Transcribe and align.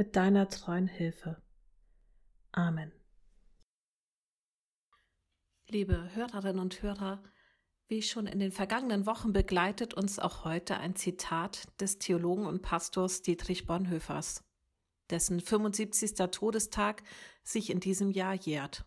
mit 0.00 0.16
deiner 0.16 0.48
treuen 0.48 0.86
Hilfe. 0.86 1.36
Amen. 2.52 2.90
Liebe 5.68 6.14
Hörerinnen 6.14 6.58
und 6.58 6.80
Hörer, 6.80 7.22
wie 7.86 8.00
schon 8.00 8.26
in 8.26 8.38
den 8.38 8.50
vergangenen 8.50 9.04
Wochen 9.04 9.34
begleitet 9.34 9.92
uns 9.92 10.18
auch 10.18 10.46
heute 10.46 10.78
ein 10.78 10.96
Zitat 10.96 11.68
des 11.82 11.98
Theologen 11.98 12.46
und 12.46 12.62
Pastors 12.62 13.20
Dietrich 13.20 13.66
Bonhoeffers, 13.66 14.42
dessen 15.10 15.38
75. 15.38 16.14
Todestag 16.30 17.02
sich 17.42 17.68
in 17.68 17.80
diesem 17.80 18.10
Jahr 18.10 18.32
jährt. 18.32 18.86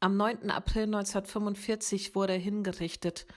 Am 0.00 0.16
9. 0.16 0.50
April 0.50 0.86
1945 0.86 2.16
wurde 2.16 2.32
er 2.32 2.40
hingerichtet, 2.40 3.28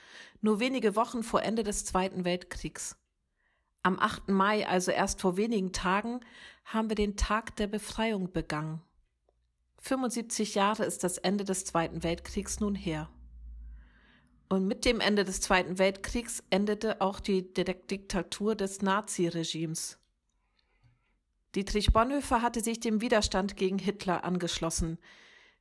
nur 0.41 0.59
wenige 0.59 0.95
Wochen 0.95 1.21
vor 1.21 1.43
Ende 1.43 1.61
des 1.61 1.85
Zweiten 1.85 2.25
Weltkriegs. 2.25 2.97
Am 3.85 3.99
8. 3.99 4.29
Mai, 4.29 4.65
also 4.65 4.91
erst 4.91 5.19
vor 5.19 5.35
wenigen 5.35 5.73
Tagen, 5.73 6.21
haben 6.63 6.87
wir 6.87 6.95
den 6.95 7.17
Tag 7.17 7.57
der 7.57 7.67
Befreiung 7.67 8.31
begangen. 8.31 8.81
75 9.79 10.55
Jahre 10.55 10.85
ist 10.85 11.03
das 11.03 11.17
Ende 11.17 11.43
des 11.43 11.65
Zweiten 11.65 12.01
Weltkriegs 12.01 12.61
nun 12.61 12.75
her. 12.75 13.09
Und 14.47 14.65
mit 14.67 14.85
dem 14.85 15.01
Ende 15.01 15.25
des 15.25 15.41
Zweiten 15.41 15.79
Weltkriegs 15.79 16.43
endete 16.49 17.01
auch 17.01 17.19
die 17.19 17.53
Diktatur 17.53 18.55
des 18.55 18.81
Naziregimes. 18.81 19.99
Dietrich 21.53 21.91
Bonhoeffer 21.91 22.41
hatte 22.41 22.61
sich 22.61 22.79
dem 22.79 23.01
Widerstand 23.01 23.57
gegen 23.57 23.79
Hitler 23.79 24.23
angeschlossen. 24.23 24.97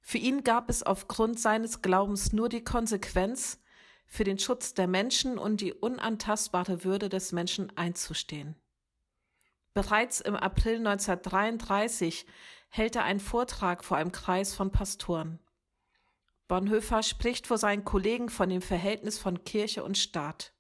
Für 0.01 0.19
ihn 0.19 0.45
gab 0.45 0.71
es 0.71 0.85
aufgrund 0.85 1.41
seines 1.41 1.83
Glaubens 1.83 2.33
nur 2.33 2.49
die 2.49 2.63
Konsequenz, 2.63 3.59
für 4.13 4.25
den 4.25 4.39
Schutz 4.39 4.75
der 4.75 4.89
Menschen 4.89 5.39
und 5.39 5.63
die 5.63 5.73
unantastbare 5.73 6.85
Würde 6.85 7.09
des 7.09 7.33
Menschen 7.33 7.75
einzustehen. 7.79 8.57
Bereits 9.73 10.21
im 10.21 10.37
April 10.37 10.77
1933 10.77 12.27
hält 12.69 12.95
er 12.95 13.05
einen 13.05 13.21
Vortrag 13.21 13.83
vor 13.83 13.97
einem 13.97 14.13
Kreis 14.13 14.55
von 14.55 14.71
Pastoren. 14.71 15.39
Bonhoeffer 16.47 17.03
spricht 17.03 17.47
vor 17.47 17.57
seinen 17.57 17.87
Kollegen 17.87 18.29
von 18.29 18.51
dem 18.51 18.61
Verhältnis 18.61 19.19
von 19.19 19.45
Kirche 19.45 19.83
und 19.83 19.97
Staat. 19.97 20.53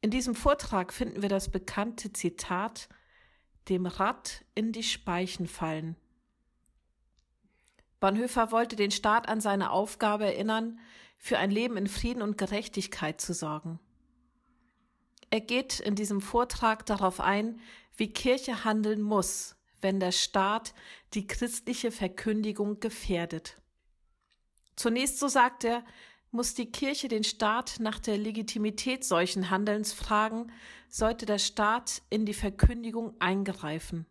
In 0.00 0.12
diesem 0.12 0.36
Vortrag 0.36 0.92
finden 0.92 1.22
wir 1.22 1.28
das 1.28 1.50
bekannte 1.50 2.12
Zitat 2.12 2.88
dem 3.68 3.86
Rad 3.86 4.44
in 4.54 4.70
die 4.70 4.84
Speichen 4.84 5.48
fallen. 5.48 5.96
Bonhoeffer 7.98 8.52
wollte 8.52 8.76
den 8.76 8.92
Staat 8.92 9.28
an 9.28 9.40
seine 9.40 9.72
Aufgabe 9.72 10.26
erinnern, 10.26 10.78
für 11.18 11.38
ein 11.38 11.50
Leben 11.50 11.76
in 11.76 11.86
Frieden 11.86 12.22
und 12.22 12.38
Gerechtigkeit 12.38 13.20
zu 13.20 13.34
sorgen. 13.34 13.80
Er 15.30 15.40
geht 15.40 15.80
in 15.80 15.94
diesem 15.94 16.20
Vortrag 16.20 16.86
darauf 16.86 17.20
ein, 17.20 17.60
wie 17.96 18.12
Kirche 18.12 18.64
handeln 18.64 19.02
muss, 19.02 19.56
wenn 19.80 20.00
der 20.00 20.12
Staat 20.12 20.74
die 21.14 21.26
christliche 21.26 21.90
Verkündigung 21.90 22.80
gefährdet. 22.80 23.58
Zunächst, 24.76 25.18
so 25.18 25.28
sagt 25.28 25.64
er, 25.64 25.84
muss 26.30 26.54
die 26.54 26.70
Kirche 26.70 27.08
den 27.08 27.24
Staat 27.24 27.76
nach 27.80 27.98
der 27.98 28.18
Legitimität 28.18 29.04
solchen 29.04 29.50
Handelns 29.50 29.92
fragen, 29.92 30.52
sollte 30.88 31.24
der 31.24 31.38
Staat 31.38 32.02
in 32.10 32.26
die 32.26 32.34
Verkündigung 32.34 33.14
eingreifen. 33.20 34.06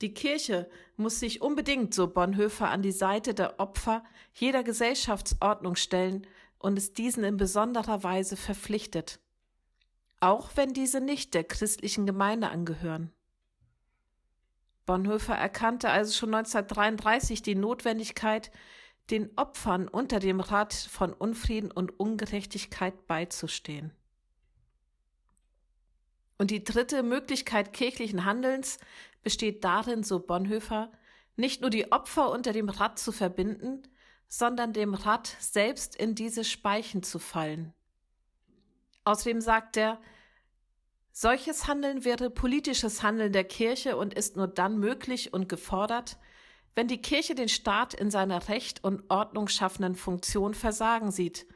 Die 0.00 0.14
Kirche 0.14 0.70
muss 0.96 1.20
sich 1.20 1.42
unbedingt, 1.42 1.92
so 1.92 2.08
Bonhoeffer, 2.08 2.68
an 2.68 2.82
die 2.82 2.92
Seite 2.92 3.34
der 3.34 3.60
Opfer 3.60 4.02
jeder 4.34 4.62
Gesellschaftsordnung 4.62 5.76
stellen 5.76 6.26
und 6.58 6.78
es 6.78 6.94
diesen 6.94 7.24
in 7.24 7.36
besonderer 7.36 8.02
Weise 8.02 8.36
verpflichtet, 8.36 9.20
auch 10.20 10.50
wenn 10.54 10.72
diese 10.72 11.00
nicht 11.00 11.34
der 11.34 11.44
christlichen 11.44 12.06
Gemeinde 12.06 12.48
angehören. 12.48 13.12
Bonhoeffer 14.86 15.34
erkannte 15.34 15.90
also 15.90 16.12
schon 16.12 16.34
1933 16.34 17.42
die 17.42 17.54
Notwendigkeit, 17.54 18.50
den 19.10 19.30
Opfern 19.36 19.88
unter 19.88 20.18
dem 20.18 20.40
Rad 20.40 20.72
von 20.72 21.12
Unfrieden 21.12 21.70
und 21.70 21.98
Ungerechtigkeit 21.98 23.06
beizustehen. 23.06 23.92
Und 26.38 26.50
die 26.50 26.64
dritte 26.64 27.02
Möglichkeit 27.02 27.72
kirchlichen 27.72 28.24
Handelns 28.24 28.78
besteht 29.22 29.64
darin, 29.64 30.02
so 30.02 30.20
Bonhoeffer, 30.20 30.90
nicht 31.36 31.60
nur 31.60 31.70
die 31.70 31.90
Opfer 31.92 32.30
unter 32.30 32.52
dem 32.52 32.68
Rad 32.68 32.98
zu 32.98 33.12
verbinden, 33.12 33.82
sondern 34.28 34.72
dem 34.72 34.94
Rad 34.94 35.36
selbst 35.40 35.96
in 35.96 36.14
diese 36.14 36.44
Speichen 36.44 37.02
zu 37.02 37.18
fallen. 37.18 37.74
Außerdem 39.04 39.40
sagt 39.40 39.76
er, 39.76 40.00
solches 41.12 41.66
Handeln 41.66 42.04
wäre 42.04 42.30
politisches 42.30 43.02
Handeln 43.02 43.32
der 43.32 43.44
Kirche 43.44 43.96
und 43.96 44.14
ist 44.14 44.36
nur 44.36 44.46
dann 44.46 44.78
möglich 44.78 45.32
und 45.32 45.48
gefordert, 45.48 46.18
wenn 46.74 46.86
die 46.86 47.02
Kirche 47.02 47.34
den 47.34 47.48
Staat 47.48 47.94
in 47.94 48.10
seiner 48.10 48.48
recht 48.48 48.84
und 48.84 49.10
Ordnung 49.10 49.48
schaffenden 49.48 49.96
Funktion 49.96 50.54
versagen 50.54 51.10
sieht. 51.10 51.46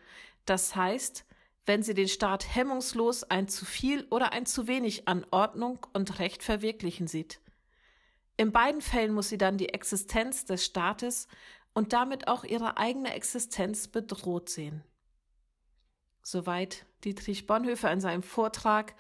Das 0.45 0.75
heißt, 0.75 1.25
wenn 1.67 1.83
sie 1.83 1.95
den 1.95 2.09
Staat 2.09 2.55
hemmungslos 2.55 3.25
ein 3.25 3.49
zu 3.49 3.65
viel 3.65 4.07
oder 4.11 4.33
ein 4.33 4.47
zu 4.47 4.67
wenig 4.67 5.09
an 5.09 5.25
Ordnung 5.31 5.87
und 5.93 6.19
Recht 6.19 6.43
verwirklichen 6.43 7.07
sieht. 7.07 7.41
In 8.37 8.51
beiden 8.51 8.81
Fällen 8.81 9.15
muss 9.15 9.29
sie 9.29 9.39
dann 9.39 9.59
die 9.59 9.69
Existenz 9.69 10.45
des 10.45 10.65
Staates 10.65 11.29
und 11.73 11.93
damit 11.93 12.29
auch 12.29 12.45
ihre 12.45 12.77
eigene 12.77 13.15
Existenz 13.15 13.89
bedroht 13.89 14.49
sehen. 14.49 14.83
Soweit 16.23 16.87
Dietrich 17.05 17.47
Bonhoeffer 17.47 17.93
in 17.93 18.01
seinem 18.01 18.23
Vortrag 18.23 18.95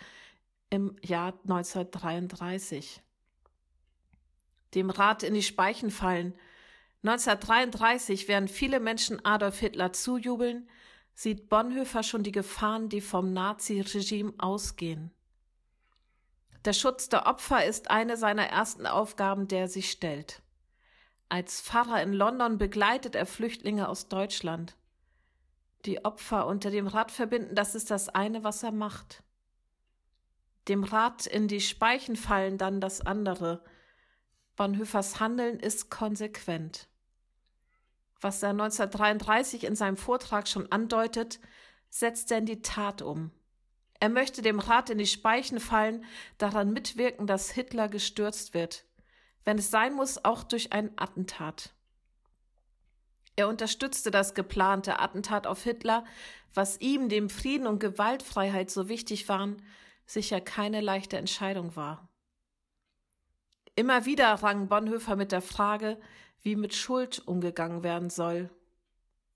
im 0.70 0.96
Jahr 1.02 1.32
1933. 1.44 3.00
Dem 4.74 4.90
Rat 4.90 5.22
in 5.22 5.34
die 5.34 5.42
Speichen 5.42 5.90
fallen. 5.90 6.34
1933 7.02 8.28
werden 8.28 8.48
viele 8.48 8.80
Menschen 8.80 9.24
Adolf 9.24 9.58
Hitler 9.58 9.92
zujubeln, 9.92 10.68
sieht 11.14 11.48
Bonhoeffer 11.48 12.02
schon 12.02 12.22
die 12.22 12.32
Gefahren, 12.32 12.88
die 12.88 13.00
vom 13.00 13.32
Naziregime 13.32 14.34
ausgehen. 14.38 15.12
Der 16.64 16.72
Schutz 16.72 17.08
der 17.08 17.26
Opfer 17.26 17.64
ist 17.64 17.90
eine 17.90 18.16
seiner 18.16 18.46
ersten 18.46 18.86
Aufgaben, 18.86 19.48
der 19.48 19.60
er 19.60 19.68
sich 19.68 19.90
stellt. 19.90 20.42
Als 21.28 21.60
Pfarrer 21.60 22.02
in 22.02 22.12
London 22.12 22.58
begleitet 22.58 23.14
er 23.14 23.26
Flüchtlinge 23.26 23.88
aus 23.88 24.08
Deutschland. 24.08 24.76
Die 25.84 26.04
Opfer 26.04 26.46
unter 26.46 26.70
dem 26.70 26.86
Rad 26.86 27.10
verbinden, 27.10 27.54
das 27.54 27.74
ist 27.74 27.90
das 27.90 28.08
eine, 28.08 28.44
was 28.44 28.62
er 28.62 28.72
macht. 28.72 29.22
Dem 30.68 30.84
Rad 30.84 31.26
in 31.26 31.48
die 31.48 31.60
Speichen 31.60 32.16
fallen 32.16 32.56
dann 32.56 32.80
das 32.80 33.02
andere. 33.02 33.62
Bonhoeffers 34.56 35.20
Handeln 35.20 35.58
ist 35.58 35.90
konsequent 35.90 36.88
was 38.24 38.42
er 38.42 38.50
1933 38.50 39.64
in 39.64 39.76
seinem 39.76 39.98
Vortrag 39.98 40.48
schon 40.48 40.72
andeutet, 40.72 41.38
setzt 41.90 42.32
er 42.32 42.38
in 42.38 42.46
die 42.46 42.62
Tat 42.62 43.02
um. 43.02 43.30
Er 44.00 44.08
möchte 44.08 44.42
dem 44.42 44.58
Rat 44.58 44.90
in 44.90 44.98
die 44.98 45.06
Speichen 45.06 45.60
fallen, 45.60 46.04
daran 46.38 46.72
mitwirken, 46.72 47.26
dass 47.26 47.50
Hitler 47.50 47.88
gestürzt 47.88 48.54
wird. 48.54 48.84
Wenn 49.44 49.58
es 49.58 49.70
sein 49.70 49.94
muss, 49.94 50.24
auch 50.24 50.42
durch 50.42 50.72
ein 50.72 50.92
Attentat. 50.96 51.74
Er 53.36 53.48
unterstützte 53.48 54.10
das 54.10 54.34
geplante 54.34 55.00
Attentat 55.00 55.46
auf 55.46 55.62
Hitler, 55.62 56.04
was 56.52 56.80
ihm, 56.80 57.08
dem 57.08 57.30
Frieden 57.30 57.66
und 57.66 57.80
Gewaltfreiheit 57.80 58.70
so 58.70 58.88
wichtig 58.88 59.28
waren, 59.28 59.60
sicher 60.06 60.40
keine 60.40 60.80
leichte 60.80 61.16
Entscheidung 61.16 61.74
war. 61.74 62.08
Immer 63.74 64.06
wieder 64.06 64.32
rang 64.34 64.68
Bonhoeffer 64.68 65.16
mit 65.16 65.32
der 65.32 65.42
Frage, 65.42 65.98
wie 66.42 66.54
mit 66.54 66.74
Schuld 66.74 67.26
umgegangen 67.26 67.82
werden 67.82 68.10
soll. 68.10 68.50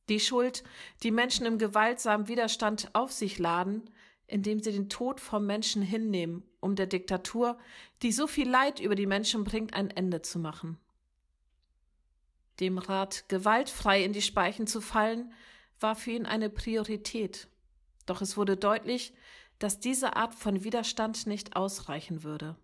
Die 0.09 0.21
Schuld, 0.21 0.63
die 1.03 1.11
Menschen 1.11 1.45
im 1.45 1.59
gewaltsamen 1.59 2.29
Widerstand 2.29 2.91
auf 2.95 3.11
sich 3.13 3.39
laden, 3.39 3.91
indem 4.29 4.63
sie 4.63 4.73
den 4.73 4.89
Tod 4.89 5.21
vom 5.21 5.47
Menschen 5.47 5.83
hinnehmen, 5.83 6.45
um 6.61 6.77
der 6.77 6.87
Diktatur, 6.87 7.59
die 8.03 8.13
so 8.13 8.27
viel 8.27 8.49
Leid 8.49 8.79
über 8.79 8.95
die 8.95 9.07
Menschen 9.07 9.43
bringt, 9.43 9.75
ein 9.75 9.91
Ende 9.91 10.23
zu 10.23 10.39
machen. 10.39 10.79
Dem 12.61 12.79
Rat, 12.79 13.25
gewaltfrei 13.29 14.05
in 14.05 14.13
die 14.13 14.23
Speichen 14.23 14.67
zu 14.67 14.81
fallen, 14.81 15.33
war 15.81 15.97
für 15.97 16.11
ihn 16.11 16.27
eine 16.27 16.51
Priorität. 16.51 17.49
Doch 18.07 18.21
es 18.21 18.37
wurde 18.37 18.57
deutlich, 18.57 19.13
dass 19.59 19.81
diese 19.81 20.17
Art 20.17 20.35
von 20.35 20.63
Widerstand 20.63 21.27
nicht 21.27 21.57
ausreichen 21.57 22.23
würde. 22.23 22.57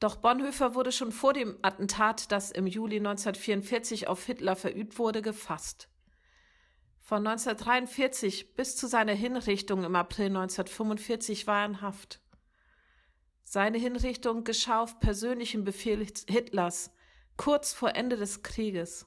Doch 0.00 0.16
Bonhoeffer 0.16 0.74
wurde 0.74 0.92
schon 0.92 1.12
vor 1.12 1.32
dem 1.32 1.58
Attentat, 1.62 2.30
das 2.30 2.50
im 2.50 2.66
Juli 2.66 2.96
1944 2.96 4.06
auf 4.06 4.24
Hitler 4.24 4.54
verübt 4.54 4.98
wurde, 4.98 5.22
gefasst. 5.22 5.88
Von 7.08 7.26
1943 7.26 8.54
bis 8.54 8.76
zu 8.76 8.86
seiner 8.86 9.14
Hinrichtung 9.14 9.82
im 9.82 9.96
April 9.96 10.26
1945 10.26 11.46
war 11.46 11.60
er 11.60 11.64
in 11.64 11.80
Haft. 11.80 12.20
Seine 13.44 13.78
Hinrichtung 13.78 14.44
geschah 14.44 14.82
auf 14.82 15.00
persönlichen 15.00 15.64
Befehl 15.64 16.06
Hitlers, 16.28 16.90
kurz 17.38 17.72
vor 17.72 17.96
Ende 17.96 18.18
des 18.18 18.42
Krieges. 18.42 19.06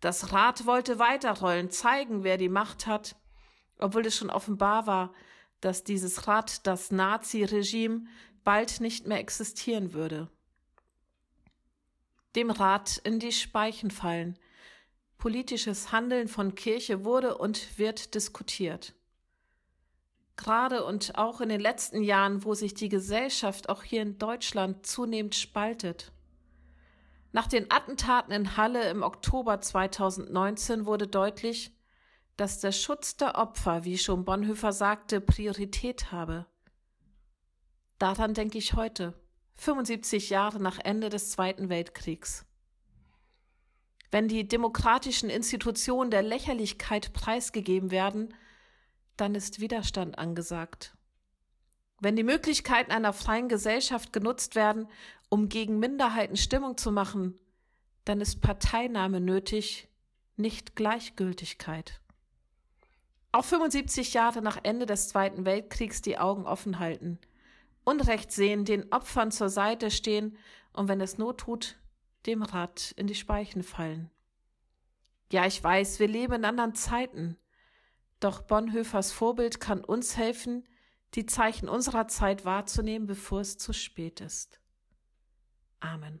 Das 0.00 0.32
Rad 0.32 0.66
wollte 0.66 0.98
weiterrollen, 0.98 1.70
zeigen, 1.70 2.24
wer 2.24 2.38
die 2.38 2.48
Macht 2.48 2.88
hat, 2.88 3.14
obwohl 3.78 4.04
es 4.04 4.16
schon 4.16 4.28
offenbar 4.28 4.88
war, 4.88 5.14
dass 5.60 5.84
dieses 5.84 6.26
Rad, 6.26 6.66
das 6.66 6.90
Nazi-Regime, 6.90 8.04
bald 8.42 8.80
nicht 8.80 9.06
mehr 9.06 9.20
existieren 9.20 9.92
würde. 9.92 10.28
Dem 12.34 12.50
Rat 12.50 13.00
in 13.04 13.20
die 13.20 13.30
Speichen 13.30 13.92
fallen. 13.92 14.36
Politisches 15.22 15.92
Handeln 15.92 16.26
von 16.26 16.56
Kirche 16.56 17.04
wurde 17.04 17.38
und 17.38 17.78
wird 17.78 18.16
diskutiert. 18.16 18.92
Gerade 20.36 20.84
und 20.84 21.16
auch 21.16 21.40
in 21.40 21.48
den 21.48 21.60
letzten 21.60 22.02
Jahren, 22.02 22.44
wo 22.44 22.54
sich 22.54 22.74
die 22.74 22.88
Gesellschaft 22.88 23.68
auch 23.68 23.84
hier 23.84 24.02
in 24.02 24.18
Deutschland 24.18 24.84
zunehmend 24.84 25.36
spaltet. 25.36 26.10
Nach 27.30 27.46
den 27.46 27.70
Attentaten 27.70 28.32
in 28.32 28.56
Halle 28.56 28.90
im 28.90 29.04
Oktober 29.04 29.60
2019 29.60 30.86
wurde 30.86 31.06
deutlich, 31.06 31.70
dass 32.36 32.58
der 32.58 32.72
Schutz 32.72 33.16
der 33.16 33.36
Opfer, 33.36 33.84
wie 33.84 33.98
schon 33.98 34.24
Bonhoeffer 34.24 34.72
sagte, 34.72 35.20
Priorität 35.20 36.10
habe. 36.10 36.46
Daran 38.00 38.34
denke 38.34 38.58
ich 38.58 38.74
heute, 38.74 39.14
75 39.54 40.30
Jahre 40.30 40.58
nach 40.58 40.80
Ende 40.80 41.10
des 41.10 41.30
Zweiten 41.30 41.68
Weltkriegs. 41.68 42.44
Wenn 44.12 44.28
die 44.28 44.46
demokratischen 44.46 45.30
Institutionen 45.30 46.10
der 46.10 46.22
Lächerlichkeit 46.22 47.14
preisgegeben 47.14 47.90
werden, 47.90 48.34
dann 49.16 49.34
ist 49.34 49.58
Widerstand 49.58 50.18
angesagt. 50.18 50.94
Wenn 51.98 52.14
die 52.14 52.22
Möglichkeiten 52.22 52.92
einer 52.92 53.14
freien 53.14 53.48
Gesellschaft 53.48 54.12
genutzt 54.12 54.54
werden, 54.54 54.86
um 55.30 55.48
gegen 55.48 55.78
Minderheiten 55.78 56.36
Stimmung 56.36 56.76
zu 56.76 56.92
machen, 56.92 57.38
dann 58.04 58.20
ist 58.20 58.42
Parteinahme 58.42 59.18
nötig, 59.18 59.88
nicht 60.36 60.76
Gleichgültigkeit. 60.76 62.00
Auch 63.30 63.44
75 63.44 64.12
Jahre 64.12 64.42
nach 64.42 64.58
Ende 64.62 64.84
des 64.84 65.08
Zweiten 65.08 65.46
Weltkriegs 65.46 66.02
die 66.02 66.18
Augen 66.18 66.44
offen 66.44 66.78
halten, 66.78 67.18
Unrecht 67.84 68.30
sehen, 68.30 68.66
den 68.66 68.92
Opfern 68.92 69.30
zur 69.30 69.48
Seite 69.48 69.90
stehen 69.90 70.36
und 70.74 70.88
wenn 70.88 71.00
es 71.00 71.16
Not 71.16 71.38
tut, 71.38 71.76
dem 72.26 72.42
Rad 72.42 72.92
in 72.96 73.06
die 73.06 73.14
Speichen 73.14 73.62
fallen. 73.62 74.10
Ja, 75.30 75.46
ich 75.46 75.62
weiß, 75.62 75.98
wir 75.98 76.08
leben 76.08 76.34
in 76.34 76.44
anderen 76.44 76.74
Zeiten, 76.74 77.38
doch 78.20 78.42
Bonhoeffers 78.42 79.12
Vorbild 79.12 79.60
kann 79.60 79.82
uns 79.82 80.16
helfen, 80.16 80.68
die 81.14 81.26
Zeichen 81.26 81.68
unserer 81.68 82.08
Zeit 82.08 82.44
wahrzunehmen, 82.44 83.06
bevor 83.06 83.40
es 83.40 83.58
zu 83.58 83.72
spät 83.72 84.20
ist. 84.20 84.60
Amen. 85.80 86.20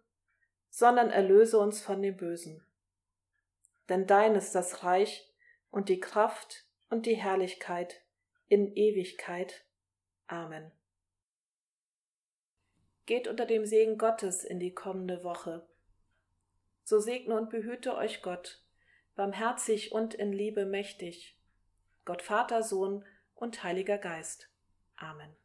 sondern 0.71 1.11
erlöse 1.11 1.59
uns 1.59 1.81
von 1.81 2.01
dem 2.01 2.17
Bösen. 2.17 2.65
Denn 3.89 4.07
dein 4.07 4.35
ist 4.35 4.55
das 4.55 4.83
Reich 4.83 5.29
und 5.69 5.89
die 5.89 5.99
Kraft 5.99 6.65
und 6.89 7.05
die 7.05 7.15
Herrlichkeit 7.15 8.01
in 8.47 8.73
Ewigkeit. 8.75 9.65
Amen. 10.27 10.71
Geht 13.05 13.27
unter 13.27 13.45
dem 13.45 13.65
Segen 13.65 13.97
Gottes 13.97 14.43
in 14.43 14.59
die 14.59 14.73
kommende 14.73 15.23
Woche. 15.23 15.67
So 16.83 16.99
segne 16.99 17.35
und 17.35 17.49
behüte 17.49 17.95
euch 17.95 18.21
Gott, 18.21 18.63
barmherzig 19.15 19.91
und 19.91 20.13
in 20.13 20.31
Liebe 20.31 20.65
mächtig, 20.65 21.37
Gott 22.05 22.21
Vater, 22.21 22.63
Sohn 22.63 23.05
und 23.35 23.63
Heiliger 23.63 23.97
Geist. 23.97 24.49
Amen. 24.95 25.40